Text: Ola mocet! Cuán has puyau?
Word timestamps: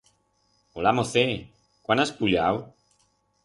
Ola 0.83 0.93
mocet! 1.01 1.35
Cuán 1.85 2.01
has 2.05 2.15
puyau? 2.17 2.61